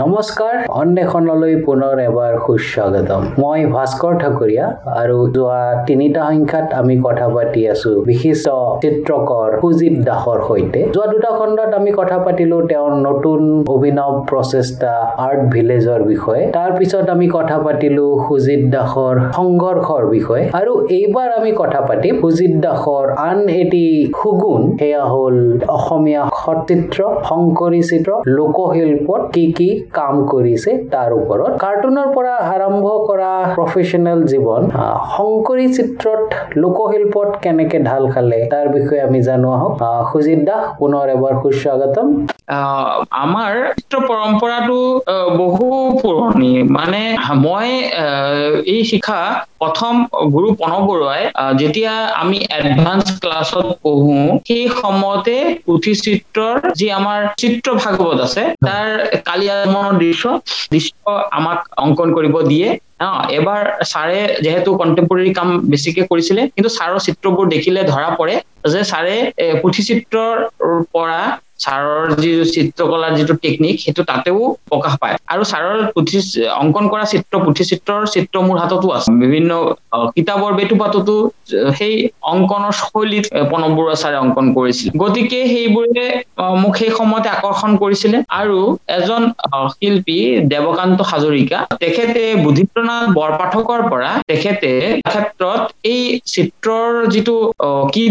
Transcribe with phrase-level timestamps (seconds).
[0.00, 4.64] নমস্কাৰ অন্বেষণলৈ পুনৰ এবাৰ সুস্বাগতম। মই ভাস্কৰ ঠাকুৰীয়া
[5.00, 8.46] আৰু যোৱা তিনিটা সংখ্যাত আমি কথা পাতি আছো বিশিষ্ট
[8.82, 13.40] চিত্ৰকৰ সুজিত দাসৰ সৈতে। যোৱা দুটা খণ্ডত আমি কথা পাতিলো তেওঁৰ নতুন
[13.74, 14.92] অভিনৱ প্ৰচেষ্টা
[15.26, 21.52] আৰ্ট ভিলেজৰ বিষয়ে। তাৰ পিছত আমি কথা পাতিলো সুজিত দাসৰ সংঘৰ্ষৰ বিষয়ে। আৰু এইবাৰ আমি
[21.62, 23.86] কথা পাতিম সুজিত দাসৰ আন এটি
[24.18, 25.36] সুগুণ সেয়া হ'ল
[25.78, 26.98] অসমীয়া সচিত্ৰ
[27.30, 34.62] শংকৰী চিত্ৰ লোকশিল্পত কি কি কাম কৰিছে তাৰ ওপৰত। কাৰ্টুনৰ পৰা আৰম্ভ কৰা প্ৰফেচনেল জীৱন
[35.14, 36.22] শংকৰী চিত্ৰত
[36.62, 39.72] লোকশিল্পত কেনেকে ঢাল খালে তাৰ বিষয়ে আমি জানো আহক।
[40.10, 42.06] সুজিত দাস পুনৰ এবাৰ সুস্বাগতম।
[43.24, 44.78] আমাৰ চিত্ৰ পৰম্পৰাটো
[45.40, 45.66] বহু
[46.02, 47.02] পুৰণি। মানে
[47.46, 47.68] মই
[48.74, 49.20] এই শিক্ষা
[49.60, 49.94] প্ৰথম
[50.34, 51.22] গুৰু প্ৰণৱ বৰুৱাই
[51.60, 58.86] যেতিয়া আমি এডভান্স ক্লাছত পঢ়ো সেই সময়তে পুথি চিত্ৰৰ যি আমাৰ চিত্ৰ ভাগৱত আছে তাৰ
[59.74, 60.24] কালিয়ামনৰ দৃশ্য
[60.70, 60.92] দৃশ্য
[61.32, 62.68] আমাক অংকন কৰিব দিয়ে।
[63.38, 68.34] এবাৰ ছাৰে যিহেতু কণ্টেম্পৰেৰী কাম বেছিকে কৰিছিলে কিন্তু ছাৰৰ চিত্ৰবোৰ দেখিলে ধৰা পৰে।
[68.72, 69.16] যে ছাৰে
[69.62, 70.36] পুথি চিত্ৰৰ
[70.94, 71.20] পৰা
[71.64, 76.18] ছাৰৰ যি চিত্ৰকলাৰ যিটো টেকনিক সেইটো তাতেও প্ৰকাশ পায়। আৰু ছাৰৰ পুথি
[76.62, 79.50] অংকন কৰা চিত্ৰ পুথি চিত্ৰৰ চিত্ৰ মোৰ হাততো আছে। বিভিন্ন
[80.16, 81.14] কিতাপৰ বেটুপাততো
[81.78, 81.94] সেই
[82.32, 86.06] অংকনৰ শৈলীত প্ৰণৱ বৰুৱা ছাৰে অংকন কৰিছিল। গতিকে সেইবোৰে
[86.62, 88.58] মোক সেই সময়তে আকৰ্ষণ কৰিছিলে। আৰু
[88.98, 89.22] এজন
[89.74, 90.18] শিল্পী
[90.52, 94.70] দেৱকান্ত হাজৰিকা তেখেতে বুদ্ধিপ্ৰনাথ বৰপাঠকৰ পৰা তেখেতে
[95.10, 96.00] ক্ষেত্ৰত এই
[96.34, 97.36] চিত্ৰৰ যিটো
[97.94, 98.04] কি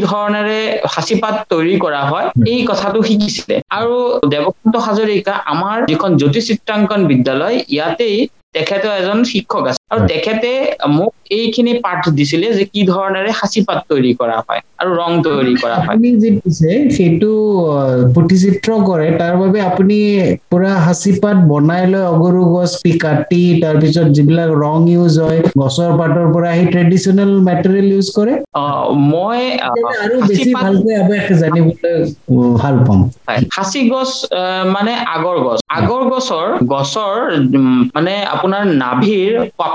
[0.43, 3.95] ধৰণেৰে সাঁচিপাত তৈৰি কৰা হয় এই কথাটো শিকিছিল। আৰু
[4.33, 8.17] দেৱকান্ত হাজৰিকা আমাৰ যিখন জ্যোতিষ চিত্ৰাংকন বিদ্যালয় ইয়াতেই
[8.55, 10.51] তেখেতৰ এজন শিক্ষক আছে আৰু তেখেতে
[10.89, 15.77] মোক এইখিনি পাঠ দিছিলে যে কি ধৰণেৰে সাঁচিপাত তৈৰি কৰা হয় আৰু ৰং তৈৰি কৰা
[15.85, 15.97] হয়।
[16.97, 17.31] সেইটো
[18.15, 19.97] প্ৰতিচিত্ৰ কৰে তাৰ বাবে আপুনি
[20.51, 22.71] পুৰা সাঁচিপাত বনাই লৈ অগৰু গছ
[23.03, 28.33] কাটি তাৰপিছত যিবিলাক ৰং ইউজ হয় গছৰ পাতৰ পৰা সেই ট্ৰেডিশ্যনেল মেটেৰিয়েল ইউজ কৰে।
[29.13, 29.39] মই
[30.03, 30.93] আৰু বেছি ভালকৈ
[31.39, 31.95] জানিবলৈ
[32.57, 32.99] ভাল পাম।
[33.55, 34.09] সাঁচি গছ
[34.75, 37.15] মানে আগৰ গছ। আগৰ গছৰ গছৰ
[37.95, 39.31] মানে আপোনাৰ নাভিৰ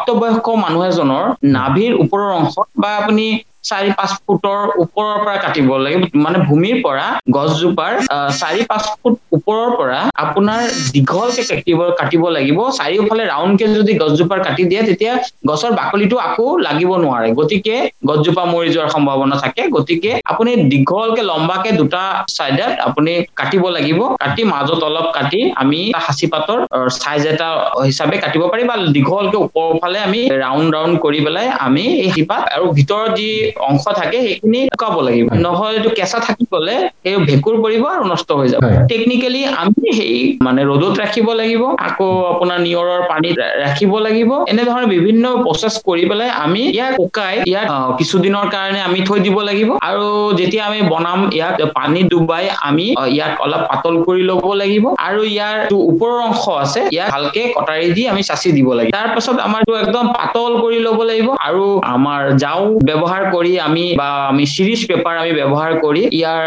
[0.09, 3.27] প্ৰাপ্তবয়স্ক মানুহ এজনৰ নাভিৰ ওপৰৰ অংশ বা আপুনি
[3.69, 7.07] চাৰি পাঁচ ফুটৰ ওপৰৰ পৰা কাটিব লাগিব মানে ভূমিৰ পৰা
[7.37, 7.93] গছজোপাৰ
[8.41, 10.61] চাৰি পাঁচ ফুট ওপৰৰ পৰা আপোনাৰ
[10.95, 15.13] দীঘলকে কাটিব কাটিব লাগিব। চাৰিওফালে ৰাউণ্ডকে যদি গছজোপাৰ কাটি দিয়ে তেতিয়া
[15.51, 17.75] গছৰ বাকলিটো আকৌ লাগিব নোৱাৰে। গতিকে
[18.09, 22.03] গছজোপা মৰি যোৱাৰ সম্ভাৱনা থাকে। গতিকে আপুনি দীঘলকে লম্বাকে দুটা
[22.37, 26.59] চাইডত আপুনি কাটিব লাগিব। কাটি মাজত অলপ কাটি আমি সাঁচি পাতৰ
[27.03, 27.49] চাইজ এটা
[27.89, 32.43] হিচাপে কাটিব পাৰি বা দীঘলকে ওপৰৰ ফালে আমি ৰাউণ্ড ৰাউণ্ড কৰি পেলাই আমি এই শিপাত
[32.55, 33.29] আৰু ভিতৰত যি
[33.69, 35.27] অংশ থাকে সেইখিনি শুকাব লাগিব।
[35.69, 38.61] এইটো কেঁচা থাকি গলে সেই ভেঁকুৰ পৰিব আৰু নষ্ট হৈ যাব।
[38.91, 45.25] টেকনিকেলি আমি সেই মানে ৰ'দত ৰাখিব লাগিব আকৌ আপোনাৰ নিয়ৰৰ পানীত ৰাখিব লাগিব। এনেধৰণে বিভিন্ন
[45.45, 47.67] প্ৰচেছ কৰি পেলাই আমি ইয়াক শুকাই ইয়াক
[47.99, 50.07] কিছুদিনৰ কাৰণে আমি থৈ দিব লাগিব। আৰু
[50.39, 52.87] যেতিয়া আমি বনাম ইয়াক পানী ডুবাই আমি
[53.17, 55.57] ইয়াক অলপ পাতল কৰি ল'ব লাগিব। আৰু ইয়াৰ
[55.91, 60.05] ওপৰৰ অংশ আছে ইয়াক ভালকে কটাৰী দি আমি চাচি দিব লাগিব। তাৰ পাছত আমাৰ একদম
[60.19, 61.65] পাতল কৰি ল'ব লাগিব। আৰু
[61.95, 66.45] আমাৰ জাও ব্যৱহাৰ কৰি আমি বা আমি চিৰিজ পেপাৰ আমি ব্যৱহাৰ কৰি ইয়াৰ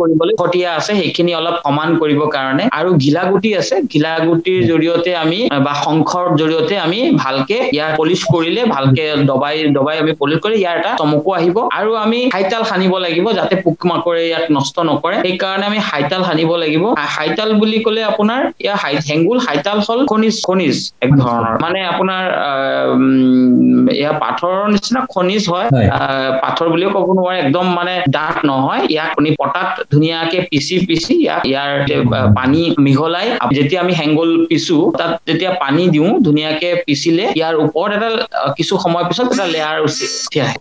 [0.00, 5.72] কৰিবলৈ খটিয়া আছে সেইখিনি অলপ সমান কৰিবৰ কাৰণে। আৰু ঘিলাগুটি আছে ঘিলাগুটিৰ জৰিয়তে আমি বা
[5.84, 10.92] শংখৰ জৰিয়তে আমি ভালকে ইয়াৰ পলিচ কৰিলে ভালকে দবাই দবাই আমি পলিচ কৰি ইয়াৰ এটা
[11.00, 15.78] চমকো আহিব। আৰু আমি হাইতাল সানিব লাগিব যাতে পোক মাকৰে ইয়াক নষ্ট নকৰে। সেইকাৰণে আমি
[15.90, 16.84] হাইতাল সানিব লাগিব।
[17.16, 22.24] হাইতাল বুলি কলে আপোনাৰ ইয়াৰ হেংগুল হাইতাল হল খনিজ খনিজ এক ধৰণৰ। মানে আপোনাৰ
[24.00, 25.68] এয়া পাথৰৰ নিচিনা খনিজ হয়
[26.42, 31.42] পাথৰ বুলিও ক'ব নোৱাৰে একদম মানে ডাঠ নহয়। ইয়াক আপুনি পতাত ধুনীয়াকে পিচি পিচি ইয়াক
[31.50, 31.70] ইয়াৰ
[32.38, 33.26] পানী মিহলাই
[33.56, 38.08] যেতিয়া আমি হেংগুল পিছো তাত যেতিয়া পানী দিওঁ ধুনীয়াকে পিচিলে ইয়াৰ ওপৰত এটা
[38.58, 39.76] কিছু সময় পিছত এটা লেয়াৰ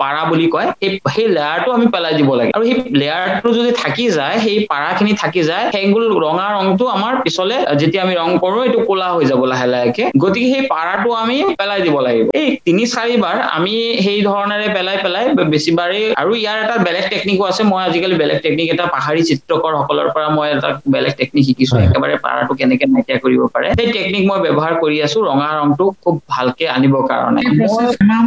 [0.02, 0.68] পাৰা বুলি কয়।
[1.14, 5.42] সেই লেয়াৰটো আমি পেলাই দিব লাগে। আৰু সেই লেয়াৰটো যদি থাকি যায় সেই পাৰাখিনি থাকি
[5.50, 9.68] যায় হেংগুল ৰঙা ৰংটো আমাৰ পিছলে যেতিয়া আমি ৰং কৰো এইটো কোলা হৈ যাব লাহে
[9.74, 13.74] লাহেকে। গতিকে সেই পাৰাটো আমি পেলাই দিব লাগিব। এই তিনি চাৰিবাৰ আমি
[14.06, 18.68] সেই ধৰণেৰে পেলাই পেলাই বেছিবাৰেই আৰু ইয়াৰ এটা বেলেগ টেকনিকো আছে। মই আজিকালি বেলেগ টেকনিক
[18.76, 23.42] এটা পাহাৰী চিত্ৰকৰ সকলৰ পৰা মই এটা বেলেগ টেকনিক শিকিছো। একেবাৰে পাৰাটো কেনেকে নাইকিয়া কৰিব
[23.54, 27.42] পাৰে। সেই টেকনিক মই ব্যৱহাৰ কৰি আছো। ৰঙা ৰংটো খুব ভালকে আনিবৰ কাৰণে।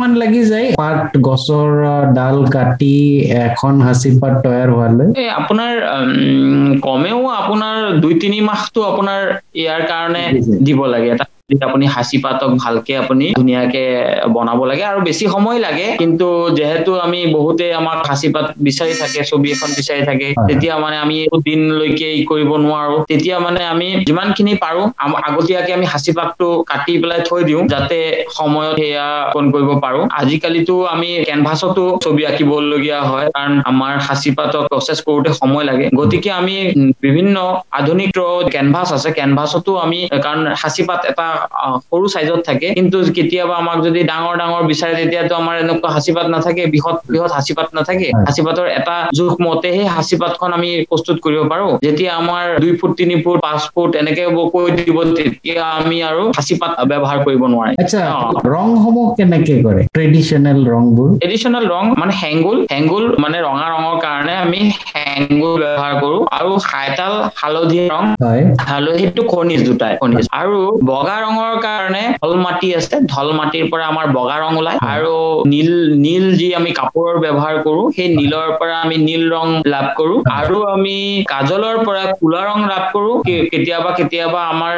[0.00, 1.68] মান লাগি যায়। পাত গছৰ
[2.18, 2.94] ডাল কাটি
[3.46, 5.08] এখন সাঁচি পাত তৈয়াৰ হোৱালৈ।
[5.40, 5.72] আপোনাৰ
[6.86, 9.20] কমেও আপোনাৰ দুই তিনি মাহটো আপোনাৰ
[9.62, 10.22] ইয়াৰ কাৰণে
[10.66, 11.10] দিব লাগে।
[11.50, 13.84] আপুনি সাঁচি পাতক ভালকে আপুনি ধুনীয়াকে
[14.34, 16.26] বনাব লাগে আৰু বেছি সময় লাগে। কিন্তু
[16.56, 21.16] যিহেতু আমি বহুতে আমাক সাঁচি পাত বিচাৰি থাকে ছবি এখন বিচাৰি থাকে তেতিয়া মানে আমি
[21.46, 24.82] দিনলৈকে ই কৰিব নোৱাৰো। তেতিয়া মানে আমি যিমানখিনি পাৰো
[25.28, 27.98] আগতীয়াকে আমি সাঁচি পাতটো কাটি পেলাই থৈ দিওঁ যাতে
[28.38, 34.62] সময়ত সেয়া অংকন কৰিব পাৰো। আজিকালিতো আমি কেনভাছতো ছবি আঁকিবলগীয়া হয় কাৰণ আমাৰ সাঁচি পাতক
[34.72, 36.54] প্ৰচেছ কৰোতে সময় লাগে। গতিকে আমি
[37.04, 37.36] বিভিন্ন
[37.78, 38.10] আধুনিক
[38.54, 41.26] কেনভাছ আছে। কেনভাছতো আমি কাৰণ সাঁচি পাত এটা
[41.88, 46.26] সৰু চাইজত থাকে। কিন্তু কেতিয়াবা আমাক যদি ডাঙৰ ডাঙৰ বিচাৰে তেতিয়াতো আমাৰ এনেকুৱা সাঁচি পাত
[46.34, 51.16] নাথাকে বৃহৎ বৃহৎ সাঁচি পাত নাথাকে। সাঁচি পাতৰ এটা জোখ মতেহে সাঁচি পাতখন আমি প্ৰস্তুত
[51.24, 54.22] কৰিব পাৰো। যেতিয়া আমাৰ দুই ফুট তিনি ফুট পাঁচ ফুট এনেকে
[54.54, 57.74] কৈ দিব তেতিয়া আমি আৰু সাঁচি পাত ব্যৱহাৰ কৰিব নোৱাৰিম।
[58.54, 59.82] ৰংসমূহ কেনেকে কৰে?
[59.96, 61.08] ট্ৰেডিশ্যনেল ৰংবোৰ?
[61.22, 64.60] ট্ৰেডিশ্যনেল ৰং মানে হেংগুল। হেংগুল মানে ৰঙা ৰঙৰ কাৰণে আমি
[64.94, 68.04] হেংগুল ব্যৱহাৰ কৰো। আৰু হাইতাল হালধীয়া ৰং।
[68.68, 70.58] হালধিটো খনিজ দুটাই খনিজ। আৰু
[70.90, 75.14] বগা ৰঙৰ কাৰণে ঢল মাটি আছে ঢল মাটিৰ পৰা আমাৰ বগা ৰং ওলাই আৰু
[75.46, 75.70] নীল
[76.04, 80.56] নীল যি আমি কাপোৰৰ ব্যৱহাৰ কৰো সেই নীলৰ পৰা আমি নীল ৰং লাভ কৰো আৰু
[80.74, 80.96] আমি
[81.28, 83.12] কাজলৰ পৰা কোলা ৰং লাভ কৰো।
[83.52, 84.74] কেতিয়াবা কেতিয়াবা আমাৰ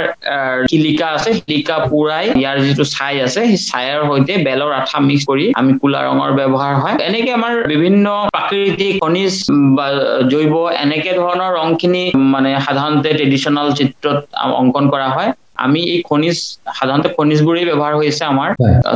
[0.71, 5.45] শিলিকা আছে শিলিকা পুৰাই ইয়াৰ যিটো ছাই আছে সেই ছাইৰ সৈতে বেলৰ আঠা মিক্স কৰি
[5.55, 9.35] আমি কোলা ৰঙৰ ব্যৱহাৰ হয়। এনেকে আমাৰ বিভিন্ন প্ৰাকৃতিক খনিজ
[9.77, 9.87] বা
[10.33, 10.55] জৈৱ
[10.85, 12.03] এনেকে ধৰণৰ ৰংখিনি
[12.35, 14.17] মানে সাধাৰণতে ট্ৰেডিশ্যনেল চিত্ৰত
[14.61, 16.37] অংকন কৰা হয়। আমি এই খনিজ
[16.71, 18.49] সাধাৰণতে খনিজবোৰেই ব্যৱহাৰ হৈছে আমাৰ।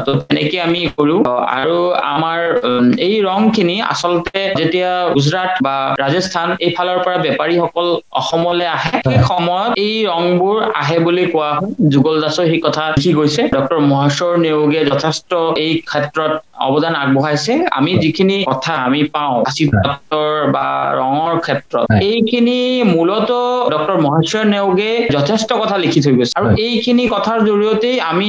[0.05, 1.17] তো তেনেকে আমি কৰো।
[1.53, 1.79] আৰু
[2.09, 2.39] আমাৰ
[3.01, 7.87] এই ৰংখিনি আচলতে যেতিয়া গুজৰাট বা ৰাজস্থান এইফালৰ পৰা বেপাৰীসকল
[8.21, 13.13] অসমলৈ আহে সেই সময়ত এই ৰংবোৰ আহে বুলি কোৱা হয়। যুগল দাসে সেই কথা লিখি
[13.15, 15.31] গৈছে। ডক্টৰ মহেশ্বৰ নেওগে যথেষ্ট
[15.65, 16.33] এই ক্ষেত্ৰত
[16.67, 19.37] অৱদান আগবঢ়াইছে। আমি যিখিনি কথা আমি পাওঁ
[19.75, 20.67] পাতৰ বা
[21.01, 22.59] ৰঙৰ ক্ষেত্ৰত এইখিনি
[22.95, 23.31] মূলত
[23.75, 28.29] ডক্টৰ মহেশ্বৰ নেওগে যথেষ্ট কথা লিখি থৈ গৈছে। আৰু এইখিনি কথাৰ জৰিয়তে আমি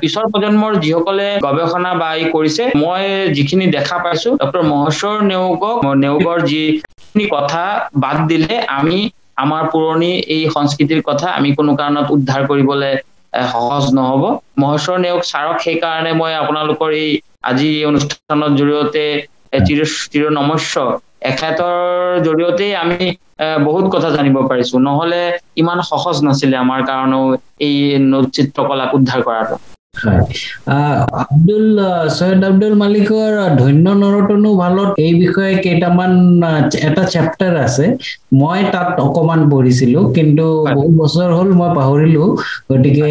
[0.00, 3.02] পিছৰ প্ৰজন্মৰ যিসকলে গৱেষণা বা ই কৰিছে মই
[3.36, 7.64] যিখিনি দেখা পাইছো ডক্টৰ মহেশ্বৰ নেওগক নেওগৰ যিখিনি কথা
[8.04, 8.98] বাদ দিলে আমি
[9.44, 12.92] আমাৰ পুৰণি এই সংস্কৃতিৰ কথা আমি কোনো কাৰণত উদ্ধাৰ কৰিবলৈ
[13.52, 14.22] সহজ নহব।
[14.62, 17.10] মহেশ্বৰ নেওগ ছাৰক সেইকাৰণে মই আপোনালোকৰ এই
[17.50, 19.04] আজি এই অনুষ্ঠানৰ জৰিয়তে
[19.66, 19.80] চিৰ
[20.12, 20.74] চিৰ নমস্য
[21.30, 21.76] এখেতৰ
[22.26, 23.06] জৰিয়তে আমি
[23.66, 25.20] বহুত কথা জানিব পাৰিছো। নহলে
[25.62, 27.24] ইমান সহজ নাছিলে আমাৰ কাৰণেও
[27.66, 27.74] এই
[28.36, 29.56] চিত্ৰকলাক উদ্ধাৰ কৰাটো।
[31.22, 31.66] আব্দুল
[32.18, 36.12] সৈয়দ আব্দুল মালিকৰ ধন্য নৰতনু ভালত এই বিষয়ে কেইটামান
[36.88, 37.86] এটা চেপ্টাৰ আছে।
[38.40, 40.46] মই তাত অকমান পঢ়িছিলো কিন্তু
[40.76, 42.24] বহুত বছৰ হল মই পাহৰিলো
[42.70, 43.10] গতিকে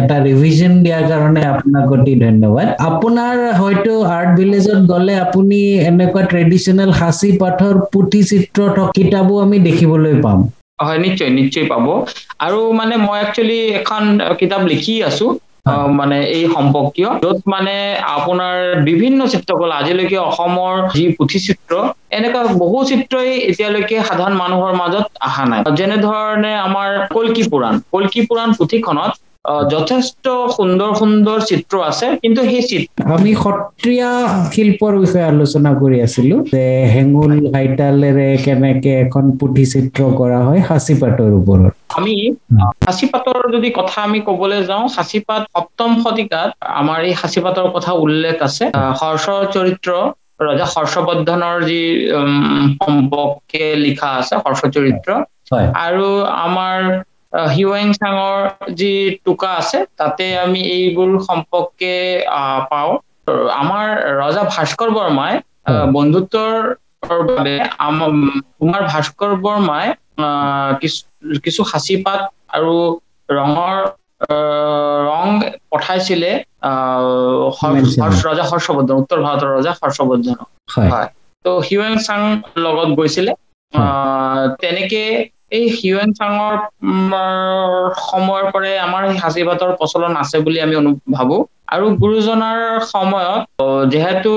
[0.00, 5.58] এটা ৰিভিজন দিয়াৰ কাৰণে আপোনাক অতি ধন্যবাদ। আপোনাৰ হয়তো আৰ্ট ভিলেজত গলে আপুনি
[5.90, 8.58] এনেকুৱা ট্ৰেডিশ্যনেল সাঁচি পাঠৰ পুথি চিত্ৰ
[8.96, 10.38] কিতাপো আমি দেখিবলৈ পাম।
[10.86, 11.86] হয় নিশ্চয় নিশ্চয় পাব।
[12.46, 14.02] আৰু মানে মই একচুৱেলি এখন
[14.40, 15.26] কিতাপ লিখি আছো।
[16.00, 17.74] মানে এই সম্পৰ্কীয় য'ত মানে
[18.16, 21.72] আপোনাৰ বিভিন্ন চিত্ৰকলা আজিলৈকে অসমৰ যি পুথি চিত্ৰ
[22.16, 28.48] এনেকুৱা বহু চিত্ৰই এতিয়ালৈকে সাধাৰণ মানুহৰ মাজত অহা নাই। যেনেধৰণে আমাৰ কল্কি পুৰাণ কল্কি পুৰাণ
[28.58, 29.12] পুথিখনত
[29.44, 30.24] যথেষ্ট
[30.56, 34.10] সুন্দৰ সুন্দৰ চিত্ৰ আছে কিন্তু সেই চিত্ৰ আমি সত্ৰীয়া
[34.54, 36.64] শিল্পৰ বিষয়ে আলোচনা কৰি আছিলো যে
[36.94, 42.14] হেঙুল হাইতালেৰে কেনেকে এখন পুথি চিত্ৰ কৰা হয় সাঁচি পাতৰ ওপৰত। আমি
[42.84, 46.50] সাঁচিপাতৰ যদি কথা আমি কবলৈ যাওঁ সাঁচিপাত সপ্তম শতিকাত
[46.80, 48.64] আমাৰ এই সাঁচিপাতৰ কথা উল্লেখ আছে।
[49.00, 49.90] হৰ্ষ চৰিত্ৰ
[50.46, 51.82] ৰজা হৰ্ষবৰ্ধনৰ যি
[52.84, 55.10] সম্পৰ্কে লিখা আছে হৰ্ষ চৰিত্ৰ।
[55.86, 56.08] আৰু
[56.46, 56.78] আমাৰ
[57.50, 58.38] হিউৱেং চাঙৰ
[58.74, 58.92] যি
[59.24, 61.94] টোকা আছে তাতে আমি এইবোৰ সম্পৰ্কে
[62.70, 62.92] পাওঁ।
[63.54, 63.86] আমাৰ
[64.18, 65.34] ৰজা ভাস্কৰ বৰ্মাই
[65.92, 66.52] বন্ধুত্বৰ
[67.28, 67.54] বাবে
[68.54, 69.86] কুমাৰ ভাস্কৰ বৰ্মাই
[70.80, 71.00] কিছু
[71.44, 72.20] কিছু সাঁচি পাত
[72.50, 72.74] আৰু
[73.28, 73.74] ৰঙৰ
[75.06, 75.26] ৰং
[75.70, 76.30] পঠাইছিলে
[78.22, 80.36] ৰজা হৰ্ষবৰ্ধন উত্তৰ ভাৰতৰ ৰজা হৰ্ষবৰ্ধন
[80.88, 81.08] হয়।
[81.44, 82.20] ত' হিউৱেং চাং
[82.58, 83.32] লগত গৈছিলে।
[84.62, 85.02] তেনেকে
[85.52, 86.54] এই হিউৱেং চাঙৰ
[88.02, 90.74] সময়ৰ পৰাই আমাৰ সেই পাতৰ প্ৰচলন আছে বুলি আমি
[91.10, 91.36] ভাবো।
[91.68, 93.42] আৰু গুৰুজনাৰ সময়ত
[93.92, 94.32] যিহেতু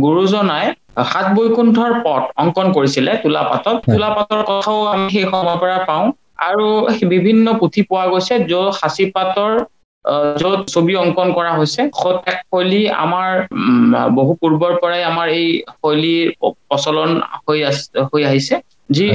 [0.00, 0.66] গুৰুজনাই
[1.04, 6.06] সাত বৈকুণ্ঠৰ পথ অংকন কৰিছিলে তোলা পাতত তোলা পাতৰ কথাও আমি সেই সময়ৰ পৰা পাওঁ।
[6.40, 6.66] আৰু
[7.08, 9.52] বিভিন্ন পুথি পোৱা গৈছে য'ত সাঁচি পাতৰ
[10.36, 11.82] য'ত ছবি অংকন কৰা হৈছে।
[12.46, 13.30] শৈলী আমাৰ
[14.14, 16.26] বহু পূৰ্বৰ পৰাই আমাৰ এই শৈলীৰ
[16.64, 17.10] প্ৰচলন
[17.42, 17.58] হৈ
[18.06, 18.54] হৈ আহিছে।
[18.90, 19.06] যি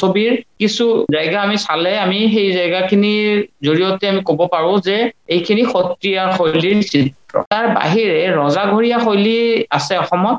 [0.00, 3.28] ছবিৰ কিছু জেগা আমি চালে আমি সেই জেগাখিনিৰ
[3.66, 4.96] জৰিয়তে আমি কব পাৰো যে
[5.28, 9.38] এইখিনি সত্ৰীয়া শৈলীৰ চিত্ৰ। তাৰ বাহিৰে ৰজাঘৰীয়া শৈলী
[9.70, 10.38] আছে অসমত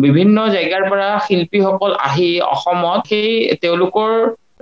[0.00, 3.30] বিভিন্ন জেগাৰ পৰা শিল্পীসকল আহি অসমত সেই
[3.62, 4.10] তেওঁলোকৰ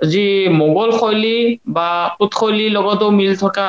[0.05, 1.37] যি মোগল শৈলী
[1.69, 3.67] বা কোট শৈলীৰ লগতো মিল থকা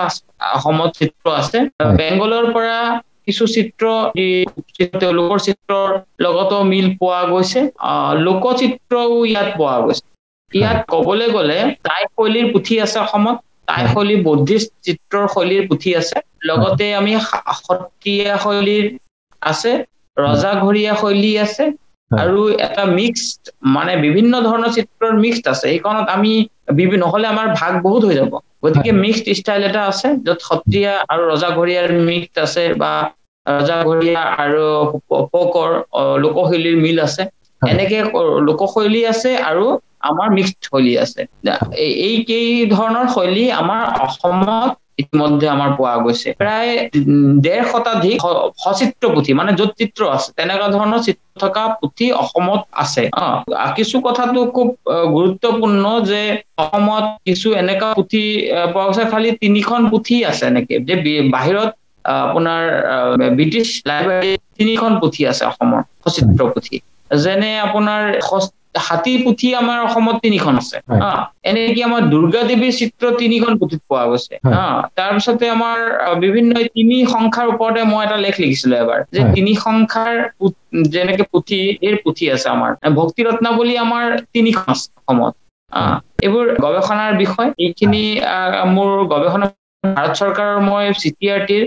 [0.54, 1.58] অসমত চিত্ৰ আছে।
[1.98, 2.78] বেংগলৰ পৰা
[3.26, 3.84] কিছু চিত্ৰ
[4.96, 5.90] তেওঁলোকৰ চিত্ৰৰ
[6.20, 7.60] লগতো মিল পোৱা গৈছে।
[8.22, 10.04] লোকচিত্ৰও ইয়াত পোৱা গৈছে।
[10.52, 13.36] ইয়াত কবলৈ গলে টাই শৈলীৰ পুথি আছে অসমত।
[13.68, 17.12] টাই শৈলী বৌদ্ধিষ্ট চিত্ৰৰ শৈলীৰ পুথি আছে। লগতে আমি
[17.58, 18.84] সত্ৰীয়া শৈলীৰ
[19.42, 19.72] আছে
[20.16, 21.64] ৰজাঘৰীয়া শৈলী আছে
[22.10, 23.40] আৰু এটা মিক্সড
[23.74, 26.32] মানে বিভিন্ন ধৰণৰ চিত্ৰৰ মিক্সড আছে। সেইখনত আমি
[26.98, 28.32] নহলে আমাৰ ভাগ বহুত হৈ যাব।
[28.64, 32.92] গতিকে মিক্সড ষ্টাইল এটা আছে য'ত সত্ৰীয়া আৰু ৰজাঘৰীয়াৰ মিক্সড আছে বা
[33.46, 34.64] ৰজাঘৰীয়া আৰু
[35.34, 35.70] পকৰ
[36.22, 37.22] লোকশৈলীৰ মিল আছে।
[37.62, 37.98] এনেকে
[38.48, 39.64] লোকশৈলী আছে আৰু
[40.10, 41.20] আমাৰ মিক্সড শৈলী আছে।
[42.02, 46.72] এই কেই ধৰণৰ শৈলী আমাৰ অসমত ইতিমধ্যে আমাৰ পোৱা গৈছে। প্ৰায়
[47.44, 48.18] ডেৰ শতাধিক
[48.58, 53.04] সচিত্ৰ পুথি মানে য'ত চিত্ৰ আছে তেনেকুৱা ধৰণৰ চিত্ৰ থকা পুথি অসমত আছে।
[53.76, 54.68] কিছু কথাটো খুব
[55.14, 56.22] গুৰুত্বপূৰ্ণ যে
[56.58, 58.24] অসমত কিছু এনেকুৱা পুথি
[58.72, 60.94] পোৱা গৈছে খালি তিনিখন পুথি আছে এনেকে। যে
[61.30, 61.68] বাহিৰত
[62.24, 62.62] আপোনাৰ
[63.32, 66.76] ব্ৰিটিছ লাইব্ৰেৰী তিনিখন পুথি আছে অসমৰ সচিত্ৰ পুথি।
[67.10, 68.02] যেনে আপোনাৰ
[68.74, 70.76] হাতী পুথি আমাৰ অসমত তিনিখন আছে।
[71.50, 74.34] এনেকে আমাৰ দুৰ্গা দেৱীৰ চিত্ৰ তিনিখন পুথিত পোৱা গৈছে।
[74.98, 75.78] তাৰপিছতে আমাৰ
[76.20, 80.14] বিভিন্ন তিনি সংখ্যাৰ ওপৰতে মই এটা লেখ লিখিছিলো এবাৰ যে তিনি সংখ্যাৰ
[80.94, 85.32] যেনেকে পুথি এই পুথি আছে আমাৰ। ভক্তি ৰত্নাৱলী আমাৰ তিনিখন আছে অসমত।
[86.24, 88.02] এইবোৰ গৱেষণাৰ বিষয়। এইখিনি
[88.74, 89.46] মোৰ গৱেষণা
[89.84, 91.62] ভাৰত চৰকাৰৰ মই চি টি আৰ টিৰ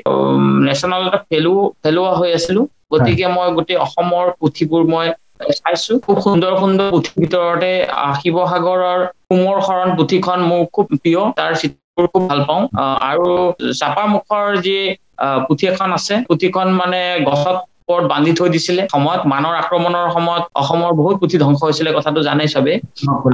[0.68, 2.62] নেশ্যনেল এটা ফেলো ফেলোৱা হৈ আছিলো।
[2.94, 5.08] গতিকে মই গোটেই অসমৰ পুথিবোৰ মই
[5.40, 7.72] চাইছো খুব সুন্দৰ সুন্দৰ পুথিৰ ভিতৰতে
[8.20, 12.62] শিৱসাগৰৰ কোমৰ শৰণ পুথিখন মোৰ খুব প্ৰিয়। তাৰ চিত্ৰবোৰ খুব ভাল পাওঁ।
[13.12, 13.28] আৰু
[13.80, 14.78] চাপামুখৰ যি
[15.48, 17.58] পুথি এখন আছে পুথিখন মানে গছত
[17.90, 22.46] ওপৰত বান্ধি থৈ দিছিলে। সময়ত মানৰ আক্ৰমণৰ সময়ত অসমৰ বহুত পুথি ধ্বংস হৈছিলে কথাটো জানে
[22.54, 22.74] চবে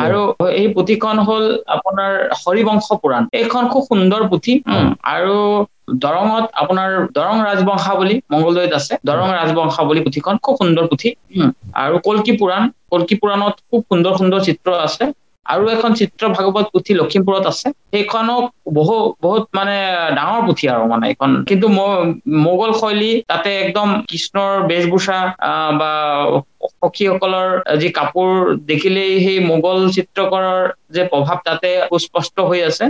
[0.05, 0.19] আৰু
[0.61, 1.43] এই পুথিখন হল
[1.75, 4.53] আপোনাৰ হৰিবংশ পুৰাণ। এইখন খুব সুন্দৰ পুথি।
[5.13, 5.37] আৰু
[5.87, 11.09] দৰঙত আপোনাৰ দৰং ৰাজবংশাৱলী মংগলদৈত আছে। দৰং ৰাজবংশাৱলী পুথিখন খুব সুন্দৰ পুথি।
[11.77, 15.05] আৰু কল্কি পুৰাণ। কল্কি পুৰাণত খুব সুন্দৰ সুন্দৰ চিত্ৰ আছে।
[15.45, 18.35] আৰু এখন চিত্ৰ ভাগৱত পুথি লখিমপুৰত আছে। সেইখনো
[18.73, 19.75] বহু বহুত মানে
[20.15, 21.67] ডাঙৰ পুথি আৰু মানে এইখন। কিন্তু
[22.39, 25.19] মোগল শৈলী তাতে একদম কৃষ্ণৰ বেশভূষা
[25.77, 25.91] বা
[26.73, 27.47] সখীসকলৰ
[27.81, 28.29] যি কাপোৰ
[28.65, 32.85] দেখিলেই সেই মোগল চিত্ৰকৰৰ যে প্ৰভাৱ তাতে সুস্পষ্ট হৈ আছে।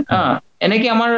[0.60, 1.12] এনেকে আমাৰ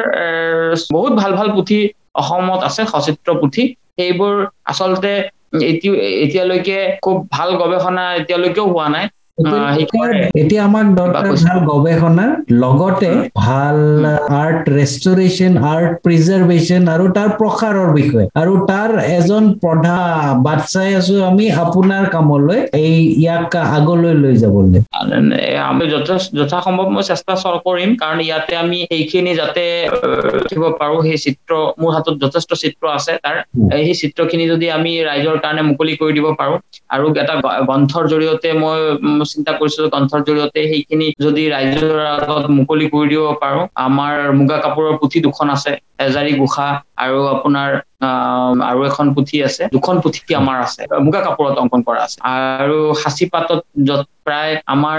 [0.91, 1.79] বহুত ভাল ভাল পুথি
[2.15, 4.35] অসমত আছে সচিত্ৰ পুথি। সেইবোৰ
[4.65, 5.13] আচলতে
[6.25, 9.07] এতিয়ালৈকে খুব ভাল গৱেষণা এতিয়ালৈকেও হোৱা নাই।
[9.39, 12.31] এতিয়া আমাক দৰকাৰ ভাল গৱেষণাৰ
[12.63, 13.11] লগতে
[13.47, 13.79] ভাল
[14.43, 19.97] আৰ্ট ৰেষ্টৰেশ্যন আৰ্ট প্ৰিজাৰ্ভেশ্যন আৰু তাৰ প্ৰসাৰৰ বিষয়ে। আৰু তাৰ এজন প্ৰধা
[20.47, 24.81] বাট চাই আছো আমি আপোনাৰ কামলৈ এই ইয়াক আগলৈ লৈ যাবলৈ।
[25.71, 25.85] আমি
[26.39, 27.33] যথাসম্ভৱ মই চেষ্টা
[27.67, 29.65] কৰিম কাৰণ ইয়াতে আমি সেইখিনি যাতে
[30.39, 33.37] ৰাখিব পাৰো সেই চিত্ৰ মোৰ হাতত যথেষ্ট চিত্ৰ আছে। তাৰ
[33.85, 36.55] সেই চিত্ৰখিনি যদি আমি ৰাইজৰ কাৰণে মুকলি কৰি দিব পাৰো।
[36.95, 37.35] আৰু এটা
[37.69, 38.79] গ্ৰন্থৰ জৰিয়তে মই
[39.33, 44.95] চিন্তা কৰিছো গ্ৰন্থৰ জৰিয়তে সেইখিনি যদি ৰাইজৰ আগত মুকলি কৰি দিব পাৰো। আমাৰ মুগা কাপোৰৰ
[45.01, 45.73] পুথি দুখন আছে
[46.07, 46.69] এজাৰি গোসা
[47.05, 47.71] আৰু আপোনাৰ
[48.71, 52.19] আৰু এখন পুথি আছে দুখন পুথি আমাৰ আছে মুগা কাপোৰত অংকন কৰা আছে।
[52.63, 53.61] আৰু সাঁচি পাতত
[54.27, 54.99] প্ৰায় আমাৰ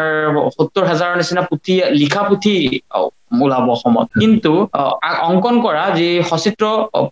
[0.58, 2.56] সত্তৰ হাজাৰৰ নিচিনা পুথি লিখা পুথি
[3.32, 4.52] ওলাব অসমত। কিন্তু
[5.24, 6.64] অংকন কৰা যি সচিত্ৰ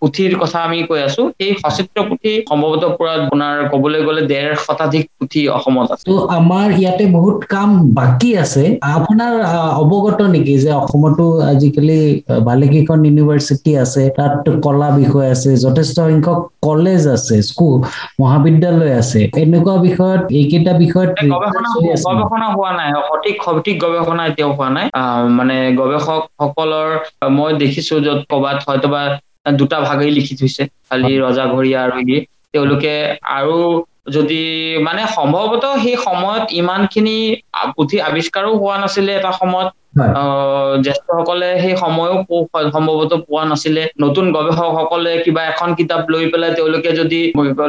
[0.02, 5.04] পুথিৰ কথা আমি কৈ আছো সেই সচিত্ৰ পুথি সম্ভৱতঃ পুৰা আপোনাৰ কবলৈ গলে ডেৰ শতাধিক
[5.18, 6.06] পুথি অসমত আছে।
[6.38, 9.34] আমাৰ ইয়াতে বহুত কাম বাকী আছে। আপোনাৰ
[9.82, 12.00] অৱগত নেকি যে অসমতো আজিকালি
[12.46, 17.76] ভালেকেইখন ইউনিভাৰ্চিটি আছে তাত কলা বিষয় আছে যথেষ্ট সংখ্যক কলেজ আছে স্কুল
[18.22, 21.10] মহাবিদ্যালয় আছে এনেকুৱা বিষয়ত এইকেইটা বিষয়ত
[22.06, 24.86] গৱেষণা হোৱা নাই সঠিক সঠিক গৱেষণা এতিয়াও হোৱা নাই।
[25.38, 26.88] মানে গৱেষক সকলৰ
[27.36, 29.02] মই দেখিছো য'ত কৰবাত হয়তো বা
[29.54, 32.18] দুটা ভাগেই লিখি থৈছে খালি ৰজাঘৰীয়া আৰু ই
[32.54, 32.94] তেওঁলোকে
[33.32, 33.58] আৰু
[34.16, 34.42] যদি
[34.84, 37.18] মানে সম্ভৱতঃ সেই সময়ত ইমানখিনি
[37.76, 39.70] পুথি আৱিষ্কাৰো হোৱা নাছিলে এটা সময়ত।
[40.86, 42.16] জ্যেষ্ঠসকলে সেই সময়ো
[42.76, 47.20] সম্ভৱতঃ পোৱা নাছিলে। নতুন গৱেষকসকলে কিবা এখন কিতাপ লৈ পেলাই তেওঁলোকে যদি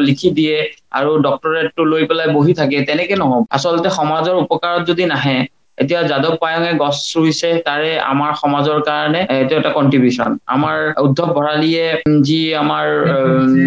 [0.09, 0.57] লিখি দিয়ে
[0.99, 5.39] আৰু ডক্টৰেটটো লৈ পেলাই বহি থাকে তেনেকে নহব। আচলতে সমাজৰ উপকাৰত যদি নাহে
[5.79, 11.87] এতিয়া যাদৱ পায়ঙে গছ ৰুইছে তাৰে আমাৰ সমাজৰ কাৰণে এইটো এটা কণ্ট্ৰিবিউশ্যন আমাৰ উদ্ধৱ ভৰালীয়ে
[12.23, 12.87] যি আমাৰ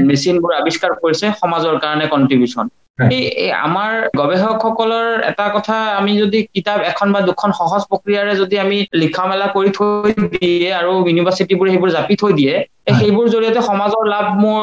[0.10, 7.08] মেচিনবোৰ আৱিষ্কাৰ কৰিছে সমাজৰ কাৰণে কণ্ট্ৰিবিউশ্যন এই আমাৰ গৱেষকসকলৰ এটা কথা আমি যদি কিতাপ এখন
[7.12, 12.15] বা দুখন সহজ প্ৰক্ৰিয়াৰে যদি আমি লিখা মেলা কৰি থৈ দিয়ে আৰু ইউনিভাৰ্চিটিবোৰে সেইবোৰ জাপি
[12.15, 12.53] থৈ দিয়ে
[12.88, 14.62] সেইবোৰ জৰিয়তে সমাজৰ লাভ মোৰ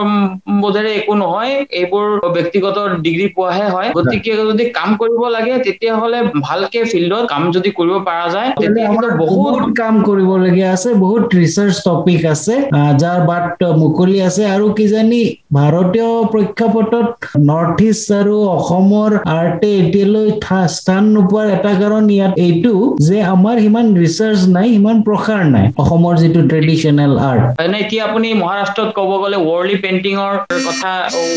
[0.62, 2.06] বোধেৰে একো নহয়। এইবোৰ
[2.36, 6.18] ব্যক্তিগত ডিগ্ৰী পোৱাহে হয়। গতিকে যদি কাম কৰিব লাগে তেতিয়াহ'লে
[6.48, 8.88] ভালকে ফিল্ডত কাম যদি কৰিব পৰা যায় তেতিয়া
[9.24, 12.54] বহুত কাম কৰিবলগীয়া আছে বহুত ৰিচাৰ্চ টপিক আছে
[13.02, 15.22] যাৰ বাট মুকলি আছে। আৰু কিজানি
[15.58, 17.06] ভাৰতীয় প্ৰেক্ষাপটত
[17.50, 20.28] নৰ্থ ইষ্ট আৰু অসমৰ আৰ্টে এতিয়ালৈ
[20.76, 22.74] স্থান নোপোৱাৰ এটা কাৰণ ইয়াত এইটো
[23.08, 27.44] যে আমাৰ সিমান ৰিচাৰ্চ নাই সিমান প্ৰসাৰ নাই। অসমৰ যিটো ট্ৰেডিশ্যনেল আৰ্ট
[27.86, 30.32] এতিয়া আপুনি মহাৰাষ্ট্ৰত ক'ব গ'লে ৱৰ্লি পেইণ্টিঙৰ
[30.66, 30.90] কথা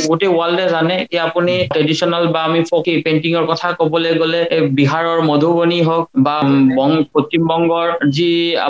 [0.10, 4.42] গোটেই ৱৰ্ল্ডে জানে। এতিয়া আপুনি ট্ৰেডিশ্যনেল বা আমি ফকি পেইণ্টিঙৰ কথা ক'বলৈ গ'লে
[4.80, 6.36] বিহাৰৰ মধুবনী হওক বা
[6.78, 8.30] বং পশ্চিমবংগৰ যি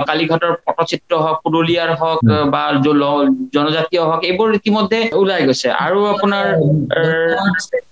[0.09, 2.19] কালীঘাটৰ পটচিত্ৰ হওক পুৰুলিয়াৰ হওক
[2.53, 2.63] বা
[3.55, 6.45] জনজাতীয় হওক এইবোৰ ইতিমধ্যে ওলাই গৈছে। আৰু আপোনাৰ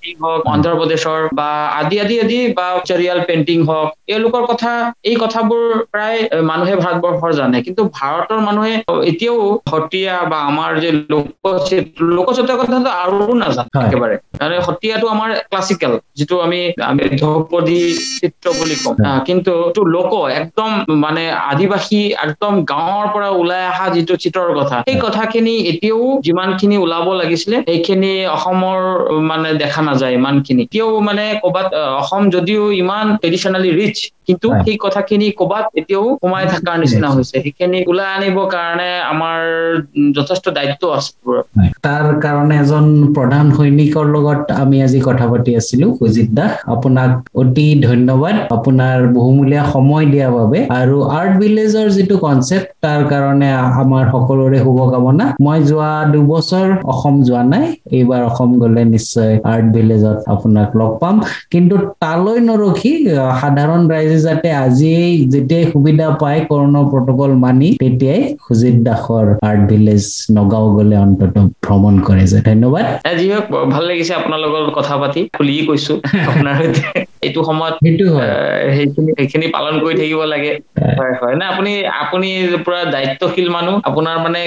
[0.08, 1.50] পেইণ্টিং হওক অন্ধ্ৰপ্ৰদেশৰ বা
[1.80, 4.72] আদি আদি আদি বা চেৰিয়াল পেইণ্টিং হওক এওঁলোকৰ কথা
[5.04, 8.74] এই কথাবোৰ প্ৰায় মানুহে ভাৰতবৰ্ষৰ জানে। কিন্তু ভাৰতৰ মানুহে
[9.12, 15.92] এতিয়াও সত্ৰীয়া বা আমাৰ যে লোকচিত্ৰ লোকচিত্ৰৰ কথাটো আৰু নাজানে। একেবাৰে। মানে সত্ৰীয়াটো আমাৰ ক্লাছিকেল
[16.18, 16.60] যিটো আমি
[16.90, 17.82] আমি ধ্ৰুপদী
[18.20, 18.96] চিত্ৰ বুলি কওঁ।
[19.26, 20.70] কিন্তু এইটো লোক একদম
[21.06, 27.06] মানে আদিবাসী একদম গাঁৱৰ পৰা ওলাই অহা যিটো চিত্ৰৰ কথা সেই কথাখিনি এতিয়াও যিমানখিনি ওলাব
[27.14, 28.78] লাগিছিলে সেইখিনি অসমৰ
[29.30, 31.68] মানে দেখা নাযায়। ইমানখিনি। এতিয়াও মানে ক'ৰবাত
[32.02, 37.80] অসম যদিও ইমান ট্ৰেডিশ্যনেলি ৰিচ কিন্তু। সেই কথাখিনি ক'ৰবাত এতিয়াও সোমাই থকাৰ নিচিনা হৈছে। সেইখিনি
[37.92, 39.40] ওলাই আনিবৰ কাৰণে আমাৰ
[40.18, 41.12] যথেষ্ট দায়িত্ব আছে।
[41.86, 42.86] তাৰ কাৰণে এজন
[43.18, 47.12] প্ৰধান সৈনিকৰ লগত আমি আজি কথা পাতি আছিলো সুজিত দাস। আপোনাক
[47.42, 53.50] অতি ধন্যবাদ। আপোনাৰ বহুমূলীয়া সময় দিয়াৰ বাবে। আৰু আৰ্ট ভিলেজৰ যিটো কনচেপ্ট তাৰ কাৰণে
[53.82, 57.66] আমাৰ সকলোৰে শুভকামনা। মই যোৱা দুবছৰ অসম যোৱা নাই
[57.98, 61.16] এইবাৰ অসম গলে নিশ্চয় আৰ্ট ভিলেজত আপোনাক লগ পাম।
[61.52, 62.92] কিন্তু তালৈ নৰখি
[63.42, 70.06] সাধাৰণ ৰাইজে যাতে আজিয়েই যেতিয়াই সুবিধা পায় কৰোণা প্ৰটকল মানি তেতিয়াই সুজিত দাসৰ আৰ্ট ভিলেজ
[70.38, 72.86] নগাঁও গলে অন্তত ভ্ৰমণ কৰে যে। ধন্যবাদ।
[73.20, 75.94] যি হওক ভাল লাগিছে আপোনাৰ লগত কথা পাতি খুলি কৈছো
[76.30, 76.82] আপোনাৰ সৈতে।
[77.22, 78.32] এইটো সময়ত সেইটো হয়।
[78.76, 80.52] সেইখিনি সেইখিনি পালন কৰি থাকিব লাগে।
[81.00, 81.72] হয়। হয় না আপুনি
[82.04, 82.30] আপুনি
[82.66, 84.40] পুৰা দায়িত্বশীল মানুহ। আপোনাৰ মানে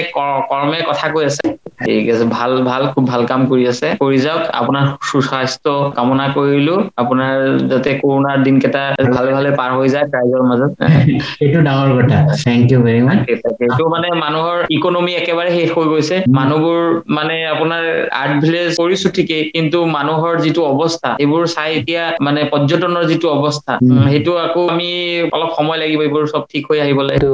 [0.49, 1.45] কৰ্মে কথা কৈ আছে।
[1.79, 4.85] ঠিক আছে। ভাল ভাল খুব ভাল কাম কৰি আছে। কৰি যাওক। আপোনাৰ
[5.31, 7.35] সুস্বাস্থ্য কামনা কৰিলো। আপোনাৰ
[7.71, 10.71] যাতে কৰোণাৰ দিনকেইটা ভালে ভালে পাৰ হৈ যায় ৰাইজৰ মাজত।
[11.41, 13.01] এইটো ডাঙৰ কথা। থেংক ইউ ভেৰি
[13.39, 19.07] তাকে। এইটো মানে মানুহৰ ইকনমি একেবাৰে শেষ হৈ গৈছে। মানুহবোৰ মানে আপোনাৰ আৰ্ট ভিলেজ কৰিছো
[19.11, 23.73] ঠিকেই কিন্তু মানুহৰ যিটো অৱস্থা এইবোৰ চাই এতিয়া মানে পৰ্যটনৰ যিটো অৱস্থা
[24.05, 24.89] সেইটো আকৌ আমি
[25.31, 27.33] অলপ সময় লাগিব এইবোৰ চব ঠিক হৈ আহিবলৈ। এইটো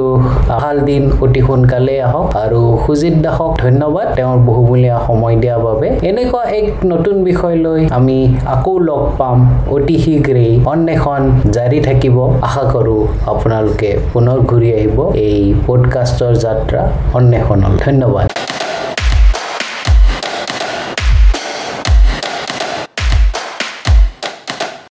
[0.52, 6.42] ভাল দিন অতি সোনকালে আহক আৰু সুজিত দাসক ধন্যবাদ। তেওঁৰ বহুমূলীয়া সময় দিয়াৰ বাবে। এনেকুৱা
[6.58, 8.18] এক নতুন বিষয় লৈ আমি
[8.54, 9.38] আকৌ লগ পাম।
[9.74, 11.22] অতি শীঘ্ৰেই অন্বেষণ
[11.56, 12.16] জাৰি থাকিব।
[12.48, 13.00] আশা কৰোঁ
[13.32, 16.80] আপোনালোকে পুনৰ ঘূৰি আহিব। এই পডকাষ্টৰ যাত্ৰা
[17.18, 18.26] অন্বেষণলৈ ধন্যবাদ।